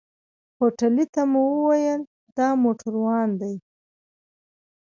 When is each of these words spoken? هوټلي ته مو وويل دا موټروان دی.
هوټلي 0.59 1.05
ته 1.13 1.21
مو 1.31 1.41
وويل 1.59 2.01
دا 2.37 2.47
موټروان 2.63 3.29
دی. 3.41 3.55